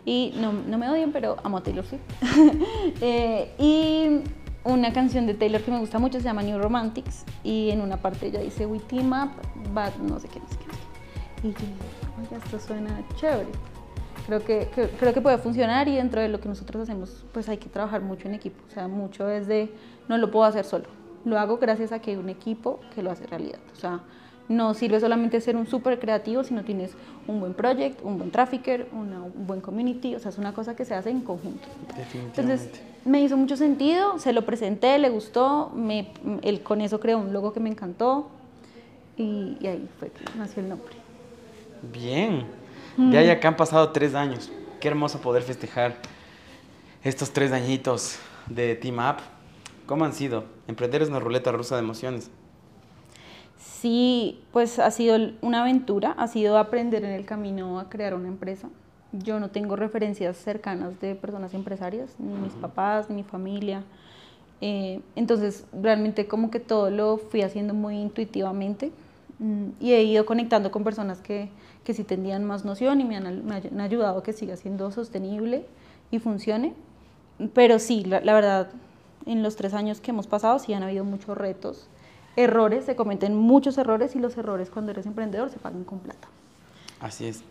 Y 0.06 0.34
no, 0.38 0.54
no, 0.54 0.78
me 0.78 0.88
odien, 0.90 1.12
pero 1.12 1.38
amo 1.44 1.58
a 1.58 1.64
Taylor 1.64 1.84
Swift. 1.84 2.04
eh, 3.02 3.52
y 3.58 4.22
una 4.64 4.94
canción 4.94 5.26
de 5.26 5.34
Taylor 5.34 5.62
que 5.62 5.72
me 5.72 5.80
gusta 5.80 6.00
mucho, 6.00 6.20
se 6.20 6.26
llama 6.26 6.44
New 6.44 6.60
Romantics, 6.60 7.26
y 7.44 7.72
en 7.72 7.82
una 7.82 7.98
parte 7.98 8.28
ella 8.28 8.40
dice 8.40 8.66
We 8.68 8.80
team 8.80 9.12
up, 9.14 9.32
but 9.74 9.96
no 9.98 10.20
sé 10.20 10.28
qué, 10.28 10.40
no 10.40 10.48
sé 10.48 10.58
qué. 10.58 10.65
Y 11.46 11.50
yo 11.50 11.60
oye, 12.20 12.44
esto 12.44 12.60
suena 12.60 13.04
chévere. 13.16 13.50
Creo 14.26 14.44
que, 14.44 14.68
creo 15.00 15.14
que 15.14 15.22
puede 15.22 15.38
funcionar 15.38 15.88
y 15.88 15.96
dentro 15.96 16.20
de 16.20 16.28
lo 16.28 16.40
que 16.40 16.50
nosotros 16.50 16.82
hacemos, 16.82 17.24
pues 17.32 17.48
hay 17.48 17.58
que 17.58 17.70
trabajar 17.70 18.02
mucho 18.02 18.28
en 18.28 18.34
equipo. 18.34 18.64
O 18.68 18.72
sea, 18.74 18.88
mucho 18.88 19.30
es 19.30 19.46
de, 19.46 19.72
no 20.08 20.18
lo 20.18 20.32
puedo 20.32 20.46
hacer 20.46 20.66
solo. 20.66 20.86
Lo 21.24 21.38
hago 21.38 21.58
gracias 21.58 21.92
a 21.92 22.00
que 22.00 22.12
hay 22.12 22.18
un 22.18 22.30
equipo 22.30 22.80
que 22.96 23.04
lo 23.04 23.12
hace 23.12 23.28
realidad. 23.28 23.60
O 23.74 23.76
sea, 23.76 24.00
no 24.48 24.74
sirve 24.74 25.00
solamente 25.00 25.40
ser 25.42 25.56
un 25.56 25.68
súper 25.68 26.00
creativo, 26.00 26.44
sino 26.44 26.64
tienes 26.64 26.96
un 27.28 27.40
buen 27.40 27.54
project, 27.54 28.04
un 28.04 28.18
buen 28.18 28.32
trafficker, 28.32 28.88
un 28.92 29.32
buen 29.46 29.62
community, 29.62 30.16
o 30.16 30.20
sea, 30.20 30.30
es 30.30 30.40
una 30.40 30.54
cosa 30.54 30.76
que 30.76 30.86
se 30.86 30.96
hace 30.96 31.12
en 31.12 31.22
conjunto. 31.22 31.68
Entonces, 32.14 32.70
me 33.06 33.22
hizo 33.22 33.38
mucho 33.38 33.58
sentido, 33.58 34.18
se 34.18 34.34
lo 34.34 34.46
presenté, 34.46 34.98
le 34.98 35.10
gustó, 35.10 35.72
me, 35.76 36.12
él 36.42 36.62
con 36.62 36.82
eso 36.82 37.00
creó 37.00 37.20
un 37.20 37.32
logo 37.34 37.54
que 37.54 37.60
me 37.60 37.70
encantó 37.70 38.28
y, 39.18 39.58
ahí 39.66 39.88
fue 40.00 40.10
que 40.10 40.26
nació 40.38 40.64
el 40.64 40.70
nombre. 40.70 41.05
Bien, 41.92 42.46
ya 42.98 43.22
ya 43.22 43.40
que 43.40 43.48
han 43.48 43.56
pasado 43.56 43.92
tres 43.92 44.16
años, 44.16 44.52
qué 44.80 44.88
hermoso 44.88 45.20
poder 45.20 45.44
festejar 45.44 45.96
estos 47.04 47.32
tres 47.32 47.52
añitos 47.52 48.18
de 48.48 48.76
Team 48.76 49.00
Up. 49.00 49.18
¿Cómo 49.86 50.06
han 50.06 50.14
sido? 50.14 50.46
Emprender 50.68 51.02
es 51.02 51.10
una 51.10 51.20
ruleta 51.20 51.52
rusa 51.52 51.76
de 51.76 51.82
emociones. 51.82 52.32
Sí, 53.58 54.42
pues 54.52 54.80
ha 54.80 54.90
sido 54.90 55.18
una 55.42 55.62
aventura, 55.62 56.16
ha 56.18 56.28
sido 56.28 56.58
aprender 56.58 57.04
en 57.04 57.12
el 57.12 57.26
camino 57.26 57.80
a 57.80 57.90
crear 57.90 58.16
una 58.16 58.28
empresa. 58.28 58.70
Yo 59.12 59.40
no 59.40 59.50
tengo 59.50 59.76
referencias 59.76 60.38
cercanas 60.38 61.00
de 61.00 61.16
personas 61.16 61.54
empresarias, 61.54 62.16
ni 62.18 62.34
mis 62.34 62.54
papás, 62.54 63.10
ni 63.10 63.18
mi 63.18 63.24
familia. 63.24 63.84
Eh, 64.62 65.02
entonces, 65.16 65.66
realmente 65.74 66.28
como 66.28 66.50
que 66.50 66.60
todo 66.60 66.90
lo 66.90 67.18
fui 67.18 67.44
haciendo 67.44 67.74
muy 67.74 67.98
intuitivamente 67.98 68.92
mm, 69.40 69.68
y 69.80 69.92
he 69.92 70.04
ido 70.04 70.26
conectando 70.26 70.72
con 70.72 70.84
personas 70.84 71.20
que, 71.20 71.50
que 71.86 71.94
sí 71.94 72.04
tendrían 72.04 72.44
más 72.44 72.66
noción 72.66 73.00
y 73.00 73.06
me 73.06 73.16
han, 73.16 73.46
me 73.46 73.56
han, 73.56 73.80
ayudado 73.80 74.20
a 74.20 74.24
que 74.24 74.34
siga 74.34 74.58
siendo 74.58 74.92
sostenible 74.92 75.66
y 76.12 76.20
funcione. 76.20 76.74
Pero 77.54 77.80
sí, 77.80 78.04
la, 78.04 78.20
la 78.22 78.34
verdad, 78.34 78.70
en 79.26 79.44
los 79.44 79.56
tres 79.56 79.74
años 79.74 80.02
que 80.02 80.12
hemos 80.12 80.28
pasado 80.28 80.60
sí 80.60 80.74
han 80.74 80.84
habido 80.84 81.06
muchos 81.06 81.38
retos 81.38 81.88
errores, 82.36 82.86
se 82.86 82.96
cometen 82.96 83.36
muchos 83.36 83.78
errores 83.78 84.16
y 84.16 84.20
los 84.20 84.36
errores 84.38 84.70
cuando 84.70 84.92
eres 84.92 85.06
emprendedor 85.06 85.50
se 85.50 85.58
pagan 85.60 85.84
con 85.84 86.00
plata. 86.00 86.28
Así 87.00 87.28
es. 87.28 87.44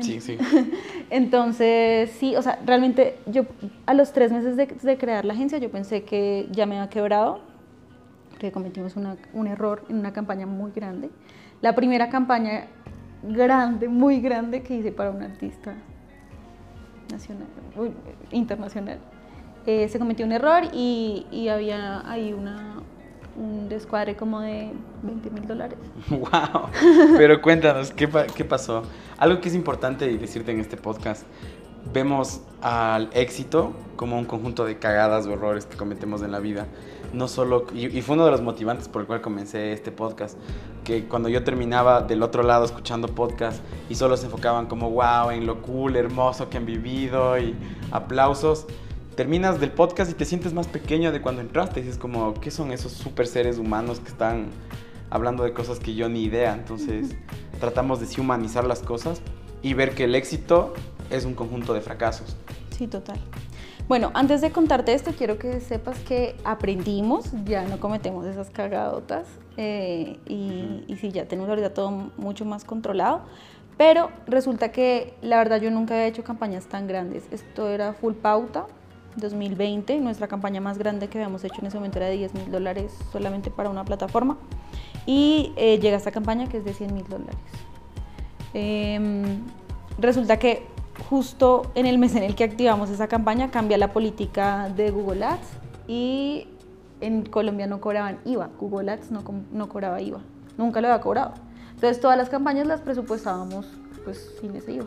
sí, 0.00 0.20
sí. 0.20 0.38
Entonces, 1.10 2.10
sí, 2.18 2.34
o 2.34 2.42
sea, 2.42 2.58
realmente 2.64 3.18
yo 3.26 3.44
a 3.86 3.94
los 3.94 4.12
tres 4.12 4.32
meses 4.32 4.56
de, 4.56 4.98
crear 4.98 5.24
la 5.24 5.34
agencia 5.34 5.58
yo 5.58 5.70
pensé 5.70 6.02
que 6.02 6.48
ya 6.50 6.66
me 6.66 6.78
había 6.78 6.90
quebrado, 6.90 7.40
porque 8.30 8.50
cometimos 8.50 8.94
un 8.96 9.46
error 9.46 9.84
en 9.88 9.98
una 9.98 10.12
campaña 10.12 10.46
muy 10.46 10.72
grande. 10.72 11.10
La 11.60 11.74
primera 11.76 12.08
campaña 12.08 12.66
grande, 13.22 13.88
muy 13.88 14.20
grande 14.20 14.62
que 14.62 14.74
hice 14.74 14.92
para 14.92 15.10
un 15.10 15.22
artista 15.22 15.74
nacional, 17.10 17.46
internacional. 18.30 18.98
Eh, 19.66 19.88
se 19.88 19.98
cometió 19.98 20.26
un 20.26 20.32
error 20.32 20.64
y, 20.72 21.26
y 21.30 21.48
había 21.48 22.08
ahí 22.10 22.32
una, 22.32 22.82
un 23.36 23.68
descuadre 23.68 24.16
como 24.16 24.40
de 24.40 24.72
20 25.02 25.30
mil 25.30 25.46
dólares. 25.46 25.78
¡Wow! 26.10 26.70
Pero 27.16 27.40
cuéntanos, 27.40 27.92
¿qué, 27.92 28.08
¿qué 28.34 28.44
pasó? 28.44 28.82
Algo 29.18 29.40
que 29.40 29.48
es 29.48 29.54
importante 29.54 30.06
decirte 30.18 30.52
en 30.52 30.60
este 30.60 30.76
podcast. 30.76 31.24
Vemos 31.92 32.42
al 32.60 33.10
éxito 33.12 33.72
como 33.96 34.18
un 34.18 34.24
conjunto 34.24 34.64
de 34.64 34.78
cagadas 34.78 35.26
o 35.26 35.32
errores 35.32 35.66
que 35.66 35.76
cometemos 35.76 36.22
en 36.22 36.32
la 36.32 36.38
vida. 36.38 36.66
No 37.12 37.28
solo, 37.28 37.66
y, 37.74 38.00
fue 38.00 38.14
uno 38.14 38.24
de 38.24 38.30
los 38.30 38.40
motivantes 38.40 38.88
por 38.88 39.02
el 39.02 39.06
cual 39.06 39.20
comencé 39.20 39.72
este 39.72 39.92
podcast, 39.92 40.38
que 40.84 41.04
cuando 41.06 41.28
yo 41.28 41.44
terminaba 41.44 42.02
del 42.02 42.22
otro 42.22 42.42
lado 42.42 42.64
escuchando 42.64 43.08
podcast 43.08 43.62
y 43.90 43.94
solo 43.94 44.16
se 44.16 44.26
enfocaban 44.26 44.66
como 44.66 44.90
wow 44.90 45.30
en 45.30 45.46
lo 45.46 45.60
cool, 45.60 45.96
hermoso 45.96 46.48
que 46.48 46.56
han 46.56 46.64
vivido 46.64 47.38
y 47.38 47.54
aplausos, 47.90 48.66
terminas 49.14 49.60
del 49.60 49.72
podcast 49.72 50.10
y 50.10 50.14
te 50.14 50.24
sientes 50.24 50.54
más 50.54 50.68
pequeño 50.68 51.12
de 51.12 51.20
cuando 51.20 51.42
entraste. 51.42 51.80
Y 51.80 51.88
es 51.88 51.98
como, 51.98 52.34
¿qué 52.34 52.50
son 52.50 52.72
esos 52.72 52.92
super 52.92 53.26
seres 53.26 53.58
humanos 53.58 54.00
que 54.00 54.08
están 54.08 54.48
hablando 55.10 55.44
de 55.44 55.52
cosas 55.52 55.78
que 55.78 55.94
yo 55.94 56.08
ni 56.08 56.22
idea? 56.24 56.54
Entonces, 56.54 57.14
tratamos 57.60 58.00
de 58.00 58.20
humanizar 58.20 58.64
las 58.64 58.80
cosas 58.80 59.20
y 59.62 59.74
ver 59.74 59.94
que 59.94 60.04
el 60.04 60.14
éxito 60.14 60.74
es 61.10 61.24
un 61.24 61.34
conjunto 61.34 61.74
de 61.74 61.80
fracasos. 61.80 62.36
Sí, 62.76 62.86
total. 62.86 63.18
Bueno, 63.88 64.10
antes 64.14 64.40
de 64.40 64.50
contarte 64.52 64.94
esto, 64.94 65.12
quiero 65.16 65.38
que 65.38 65.60
sepas 65.60 65.98
que 66.00 66.36
aprendimos, 66.44 67.30
ya 67.44 67.64
no 67.64 67.78
cometemos 67.78 68.24
esas 68.26 68.48
cagadotas 68.48 69.26
eh, 69.56 70.18
y, 70.26 70.84
y 70.86 70.96
sí, 70.96 71.10
ya 71.10 71.26
tenemos 71.26 71.50
ahorita 71.50 71.74
todo 71.74 71.90
mucho 72.16 72.44
más 72.44 72.64
controlado. 72.64 73.22
Pero 73.76 74.10
resulta 74.26 74.70
que 74.70 75.14
la 75.22 75.38
verdad 75.38 75.60
yo 75.60 75.70
nunca 75.70 75.94
había 75.94 76.06
hecho 76.06 76.24
campañas 76.24 76.66
tan 76.66 76.86
grandes. 76.86 77.24
Esto 77.32 77.68
era 77.68 77.92
full 77.94 78.14
pauta, 78.14 78.66
2020. 79.16 79.98
Nuestra 79.98 80.28
campaña 80.28 80.60
más 80.60 80.78
grande 80.78 81.08
que 81.08 81.18
habíamos 81.18 81.42
hecho 81.44 81.56
en 81.60 81.66
ese 81.66 81.76
momento 81.76 81.98
era 81.98 82.06
de 82.06 82.16
10 82.16 82.34
mil 82.34 82.50
dólares 82.50 82.92
solamente 83.10 83.50
para 83.50 83.70
una 83.70 83.84
plataforma. 83.84 84.38
Y 85.06 85.52
eh, 85.56 85.78
llega 85.80 85.96
esta 85.96 86.12
campaña 86.12 86.48
que 86.48 86.58
es 86.58 86.64
de 86.64 86.74
100 86.74 86.94
mil 86.94 87.04
dólares. 87.08 87.36
Em, 88.54 89.40
resulta 89.98 90.38
que 90.38 90.66
justo 91.08 91.70
en 91.74 91.86
el 91.86 91.98
mes 91.98 92.14
en 92.14 92.22
el 92.22 92.34
que 92.34 92.44
activamos 92.44 92.90
esa 92.90 93.08
campaña 93.08 93.50
cambia 93.50 93.78
la 93.78 93.92
política 93.92 94.68
de 94.76 94.90
Google 94.90 95.24
Ads 95.24 95.48
y 95.88 96.48
en 97.00 97.24
Colombia 97.24 97.66
no 97.66 97.80
cobraban 97.80 98.18
IVA. 98.24 98.50
Google 98.58 98.90
Ads 98.92 99.10
no, 99.10 99.22
no 99.52 99.68
cobraba 99.68 100.00
IVA. 100.00 100.20
Nunca 100.56 100.80
lo 100.80 100.88
había 100.88 101.00
cobrado. 101.00 101.34
Entonces 101.74 102.00
todas 102.00 102.16
las 102.16 102.28
campañas 102.28 102.66
las 102.66 102.80
presupuestábamos 102.80 103.66
pues 104.04 104.34
sin 104.40 104.54
ese 104.54 104.72
IVA. 104.72 104.86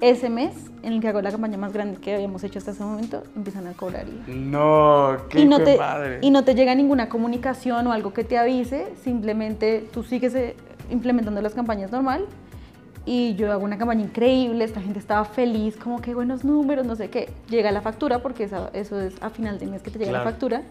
ese 0.00 0.28
mes, 0.28 0.54
en 0.82 0.92
el 0.94 1.00
que 1.00 1.08
hago 1.08 1.22
la 1.22 1.30
campaña 1.30 1.58
más 1.58 1.72
grande 1.72 1.98
que 1.98 2.14
habíamos 2.14 2.44
hecho 2.44 2.58
hasta 2.58 2.70
ese 2.70 2.84
momento, 2.84 3.22
empiezan 3.34 3.66
a 3.66 3.72
cobrar 3.72 4.06
IVA. 4.08 4.24
No, 4.28 5.16
qué 5.28 5.40
y 5.40 5.44
no, 5.46 5.58
te, 5.60 5.76
madre. 5.76 6.18
y 6.22 6.30
no 6.30 6.44
te 6.44 6.54
llega 6.54 6.74
ninguna 6.74 7.08
comunicación 7.08 7.86
o 7.86 7.92
algo 7.92 8.12
que 8.12 8.24
te 8.24 8.38
avise, 8.38 8.94
simplemente 9.02 9.88
tú 9.92 10.02
sigues 10.02 10.34
eh, 10.34 10.56
implementando 10.90 11.42
las 11.42 11.54
campañas 11.54 11.90
normal 11.90 12.26
y 13.06 13.34
yo 13.36 13.52
hago 13.52 13.64
una 13.64 13.78
campaña 13.78 14.02
increíble, 14.02 14.64
esta 14.64 14.80
gente 14.82 14.98
estaba 14.98 15.24
feliz, 15.24 15.76
como 15.76 16.00
que 16.02 16.12
buenos 16.14 16.44
números, 16.44 16.84
no 16.84 16.96
sé 16.96 17.08
qué. 17.08 17.30
Llega 17.48 17.70
la 17.70 17.80
factura, 17.80 18.18
porque 18.20 18.44
eso 18.44 19.00
es 19.00 19.14
a 19.22 19.30
final 19.30 19.58
de 19.60 19.66
mes 19.66 19.80
que 19.82 19.90
te 19.92 19.98
llega 20.00 20.10
Claro. 20.10 20.24
la 20.24 20.30
factura. 20.30 20.62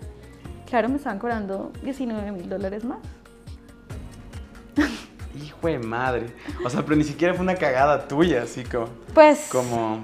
Claro, 0.70 0.90
me 0.90 0.98
estaban 0.98 1.18
cobrando 1.20 1.72
19 1.84 2.32
mil 2.34 2.50
dólares 2.50 2.84
más. 2.84 3.00
Hijo 5.44 5.68
de 5.68 5.80
madre. 5.80 6.28
O 6.64 6.70
sea, 6.70 6.82
pero 6.84 6.96
ni 6.96 7.04
siquiera 7.04 7.34
fue 7.34 7.44
una 7.44 7.56
cagada 7.56 8.08
tuya, 8.08 8.44
así 8.44 8.64
como. 8.64 8.88
Pues, 9.14 9.50
como 9.52 10.00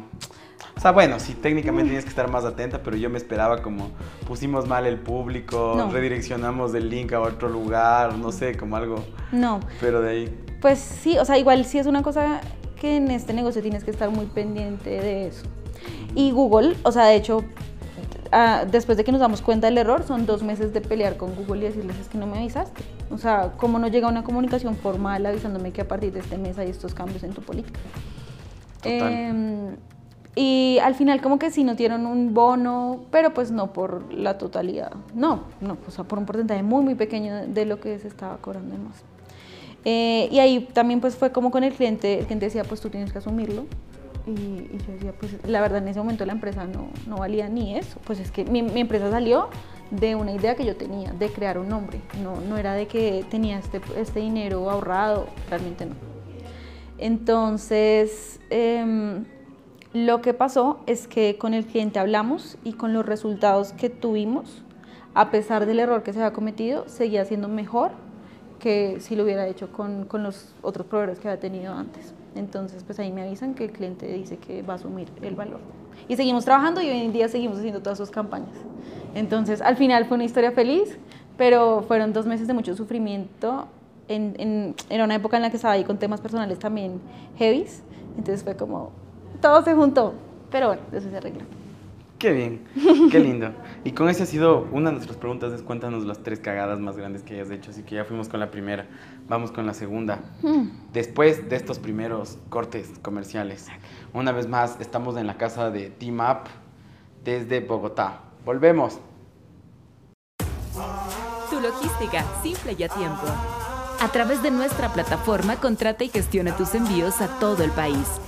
o 0.81 0.83
sea, 0.83 0.93
bueno, 0.93 1.19
sí, 1.19 1.35
técnicamente 1.35 1.89
tienes 1.89 2.05
que 2.05 2.09
estar 2.09 2.27
más 2.27 2.43
atenta, 2.43 2.81
pero 2.81 2.97
yo 2.97 3.07
me 3.07 3.19
esperaba 3.19 3.61
como 3.61 3.91
pusimos 4.25 4.67
mal 4.67 4.87
el 4.87 4.97
público, 4.97 5.75
No. 5.77 5.91
redireccionamos 5.91 6.73
el 6.73 6.89
link 6.89 7.13
a 7.13 7.19
otro 7.19 7.49
lugar, 7.49 8.17
no 8.17 8.31
sé, 8.31 8.57
como 8.57 8.77
algo, 8.77 8.95
no. 9.31 9.59
pero 9.79 10.01
de 10.01 10.09
ahí. 10.09 10.43
Pues 10.59 10.79
sí, 10.79 11.19
o 11.19 11.25
sea, 11.25 11.37
igual 11.37 11.65
sí 11.65 11.77
es 11.77 11.85
una 11.85 12.01
cosa 12.01 12.41
que 12.79 12.97
en 12.97 13.11
este 13.11 13.31
negocio 13.31 13.61
tienes 13.61 13.83
que 13.83 13.91
estar 13.91 14.09
muy 14.09 14.25
pendiente 14.25 14.89
de 14.89 15.27
eso. 15.27 15.43
Y 16.15 16.31
Google, 16.31 16.75
o 16.81 16.91
sea, 16.91 17.05
de 17.05 17.13
hecho, 17.15 17.43
ah, 18.31 18.65
después 18.67 18.97
de 18.97 19.03
que 19.03 19.11
nos 19.11 19.21
damos 19.21 19.43
cuenta 19.43 19.67
del 19.67 19.77
error, 19.77 20.01
son 20.01 20.25
dos 20.25 20.41
meses 20.41 20.73
de 20.73 20.81
pelear 20.81 21.15
con 21.15 21.35
Google 21.35 21.61
y 21.61 21.65
decirles 21.65 21.95
es 21.99 22.07
que 22.09 22.17
no 22.17 22.25
me 22.25 22.39
avisaste. 22.39 22.81
O 23.11 23.19
sea, 23.19 23.51
¿cómo 23.55 23.77
no 23.77 23.87
llega 23.87 24.07
una 24.07 24.23
comunicación 24.23 24.75
formal 24.75 25.27
avisándome 25.27 25.71
que 25.73 25.81
a 25.81 25.87
partir 25.87 26.11
de 26.11 26.21
este 26.21 26.39
mes 26.39 26.57
hay 26.57 26.71
estos 26.71 26.95
cambios 26.95 27.21
en 27.21 27.33
tu 27.33 27.43
política? 27.43 27.79
Total. 28.81 29.11
Em, 29.13 29.75
y 30.35 30.79
al 30.81 30.95
final 30.95 31.21
como 31.21 31.39
que 31.39 31.51
sí 31.51 31.63
nos 31.63 31.75
dieron 31.75 32.05
un 32.05 32.33
bono, 32.33 33.01
pero 33.11 33.33
pues 33.33 33.51
no 33.51 33.73
por 33.73 34.13
la 34.13 34.37
totalidad. 34.37 34.91
No, 35.13 35.43
no, 35.59 35.77
o 35.87 35.91
sea, 35.91 36.05
por 36.05 36.19
un 36.19 36.25
porcentaje 36.25 36.63
muy, 36.63 36.83
muy 36.83 36.95
pequeño 36.95 37.47
de 37.47 37.65
lo 37.65 37.79
que 37.79 37.99
se 37.99 38.07
estaba 38.07 38.37
cobrando 38.37 38.75
de 38.75 38.81
más. 38.81 39.03
Eh, 39.83 40.29
y 40.31 40.39
ahí 40.39 40.69
también 40.73 41.01
pues 41.01 41.15
fue 41.15 41.31
como 41.31 41.51
con 41.51 41.63
el 41.63 41.73
cliente, 41.73 42.19
el 42.19 42.25
cliente 42.25 42.45
decía, 42.45 42.63
pues 42.63 42.79
tú 42.79 42.89
tienes 42.89 43.11
que 43.11 43.17
asumirlo. 43.17 43.65
Y, 44.25 44.77
yo 44.77 44.93
decía, 44.93 45.13
pues 45.19 45.35
la 45.47 45.61
verdad 45.61 45.79
en 45.79 45.87
ese 45.87 45.99
momento 45.99 46.25
la 46.25 46.33
empresa 46.33 46.65
no, 46.65 46.89
no 47.07 47.17
valía 47.17 47.49
ni 47.49 47.75
eso. 47.75 47.99
Pues 48.05 48.19
es 48.19 48.31
que 48.31 48.45
mi, 48.45 48.61
mi 48.61 48.81
empresa 48.81 49.11
salió 49.11 49.49
de 49.89 50.15
una 50.15 50.31
idea 50.31 50.55
que 50.55 50.65
yo 50.65 50.77
tenía, 50.77 51.11
de 51.11 51.29
crear 51.29 51.57
un 51.57 51.67
nombre. 51.67 51.99
No, 52.23 52.39
no 52.39 52.57
era 52.57 52.73
de 52.73 52.87
que 52.87 53.25
tenía 53.29 53.59
este, 53.59 53.81
este 53.97 54.21
dinero 54.21 54.69
ahorrado, 54.69 55.27
realmente 55.49 55.85
no. 55.85 55.95
Entonces, 56.97 58.39
em, 58.49 59.25
lo 59.93 60.21
que 60.21 60.33
pasó 60.33 60.79
es 60.85 61.07
que 61.07 61.37
con 61.37 61.53
el 61.53 61.65
cliente 61.65 61.99
hablamos 61.99 62.57
y 62.63 62.73
con 62.73 62.93
los 62.93 63.05
resultados 63.05 63.73
que 63.73 63.89
tuvimos, 63.89 64.63
a 65.13 65.31
pesar 65.31 65.65
del 65.65 65.79
error 65.79 66.03
que 66.03 66.13
se 66.13 66.19
había 66.19 66.33
cometido, 66.33 66.87
seguía 66.87 67.25
siendo 67.25 67.49
mejor 67.49 67.91
que 68.59 68.97
si 68.99 69.15
lo 69.15 69.23
hubiera 69.23 69.47
hecho 69.47 69.71
con, 69.71 70.05
con 70.05 70.23
los 70.23 70.53
otros 70.61 70.85
proveedores 70.87 71.19
que 71.19 71.27
había 71.27 71.39
tenido 71.39 71.73
antes. 71.73 72.13
Entonces, 72.35 72.83
pues 72.85 72.99
ahí 72.99 73.11
me 73.11 73.23
avisan 73.23 73.53
que 73.55 73.65
el 73.65 73.71
cliente 73.71 74.07
dice 74.07 74.37
que 74.37 74.61
va 74.61 74.73
a 74.73 74.75
asumir 74.77 75.09
el 75.21 75.35
valor. 75.35 75.59
Y 76.07 76.15
seguimos 76.15 76.45
trabajando 76.45 76.81
y 76.81 76.89
hoy 76.89 76.99
en 77.01 77.11
día 77.11 77.27
seguimos 77.27 77.57
haciendo 77.57 77.81
todas 77.81 77.97
sus 77.97 78.11
campañas. 78.11 78.55
Entonces, 79.15 79.61
al 79.61 79.75
final 79.75 80.05
fue 80.05 80.15
una 80.15 80.23
historia 80.23 80.51
feliz, 80.51 80.97
pero 81.37 81.83
fueron 81.85 82.13
dos 82.13 82.25
meses 82.25 82.47
de 82.47 82.53
mucho 82.53 82.75
sufrimiento. 82.75 83.67
En, 84.07 84.35
en- 84.37 84.75
era 84.89 85.03
una 85.03 85.15
época 85.15 85.35
en 85.37 85.43
la 85.43 85.49
que 85.49 85.57
estaba 85.57 85.73
ahí 85.73 85.83
con 85.83 85.97
temas 85.97 86.21
personales 86.21 86.59
también 86.59 87.01
heavies. 87.37 87.81
Entonces 88.17 88.43
fue 88.43 88.55
como, 88.55 88.91
todo 89.39 89.63
se 89.63 89.73
juntó. 89.73 90.13
Pero 90.51 90.67
bueno, 90.67 90.81
eso 90.91 91.09
se 91.09 91.17
arregla. 91.17 91.43
Qué 92.21 92.31
bien, 92.33 92.61
qué 93.09 93.19
lindo. 93.19 93.51
Y 93.83 93.93
con 93.93 94.07
esa 94.07 94.23
ha 94.23 94.25
sido 94.27 94.67
una 94.71 94.91
de 94.91 94.97
nuestras 94.97 95.17
preguntas, 95.17 95.53
es 95.53 95.63
cuéntanos 95.63 96.05
las 96.05 96.21
tres 96.21 96.39
cagadas 96.39 96.79
más 96.79 96.95
grandes 96.95 97.23
que 97.23 97.33
hayas 97.33 97.49
hecho, 97.49 97.71
así 97.71 97.81
que 97.81 97.95
ya 97.95 98.05
fuimos 98.05 98.29
con 98.29 98.39
la 98.39 98.51
primera, 98.51 98.85
vamos 99.27 99.51
con 99.51 99.65
la 99.65 99.73
segunda. 99.73 100.19
Después 100.93 101.49
de 101.49 101.55
estos 101.55 101.79
primeros 101.79 102.37
cortes 102.49 102.91
comerciales, 103.01 103.69
una 104.13 104.31
vez 104.33 104.47
más 104.47 104.79
estamos 104.79 105.17
en 105.17 105.25
la 105.25 105.37
casa 105.37 105.71
de 105.71 105.89
Team 105.89 106.19
Up 106.19 106.47
desde 107.23 107.59
Bogotá. 107.59 108.19
Volvemos. 108.45 108.99
Tu 111.49 111.59
logística, 111.59 112.23
simple 112.43 112.75
y 112.77 112.83
a 112.83 112.89
tiempo. 112.89 113.25
A 113.99 114.07
través 114.09 114.43
de 114.43 114.51
nuestra 114.51 114.93
plataforma, 114.93 115.55
contrata 115.55 116.03
y 116.03 116.09
gestiona 116.09 116.55
tus 116.55 116.75
envíos 116.75 117.19
a 117.19 117.39
todo 117.39 117.63
el 117.63 117.71
país. 117.71 118.21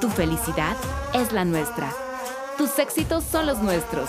Tu 0.00 0.08
felicidad 0.08 0.76
es 1.12 1.30
la 1.30 1.44
nuestra. 1.44 1.92
Tus 2.56 2.78
éxitos 2.78 3.22
son 3.22 3.44
los 3.44 3.58
nuestros. 3.58 4.08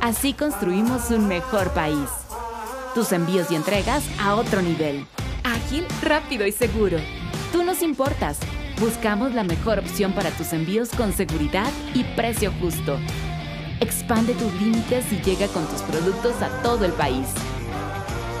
Así 0.00 0.32
construimos 0.32 1.10
un 1.10 1.26
mejor 1.26 1.70
país. 1.70 2.08
Tus 2.94 3.10
envíos 3.10 3.50
y 3.50 3.56
entregas 3.56 4.04
a 4.20 4.36
otro 4.36 4.62
nivel. 4.62 5.04
Ágil, 5.42 5.88
rápido 6.02 6.46
y 6.46 6.52
seguro. 6.52 6.98
Tú 7.50 7.64
nos 7.64 7.82
importas. 7.82 8.38
Buscamos 8.78 9.34
la 9.34 9.42
mejor 9.42 9.80
opción 9.80 10.12
para 10.12 10.30
tus 10.30 10.52
envíos 10.52 10.90
con 10.90 11.12
seguridad 11.12 11.70
y 11.94 12.04
precio 12.14 12.52
justo. 12.60 12.96
Expande 13.80 14.34
tus 14.34 14.52
límites 14.54 15.12
y 15.12 15.20
llega 15.20 15.48
con 15.48 15.66
tus 15.66 15.82
productos 15.82 16.40
a 16.42 16.48
todo 16.62 16.84
el 16.84 16.92
país. 16.92 17.26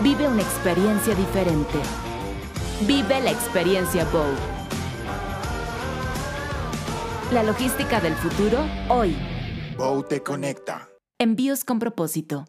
Vive 0.00 0.28
una 0.28 0.42
experiencia 0.42 1.12
diferente. 1.16 1.80
Vive 2.86 3.20
la 3.20 3.32
experiencia 3.32 4.04
Bow. 4.12 4.51
La 7.32 7.42
logística 7.42 7.98
del 7.98 8.14
futuro 8.14 8.58
hoy. 8.90 9.16
Bow 9.78 10.02
te 10.02 10.22
conecta. 10.22 10.90
Envíos 11.18 11.64
con 11.64 11.78
propósito. 11.78 12.44